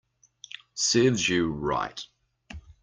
Serves 0.83 1.29
you 1.29 1.45
right 1.51 2.01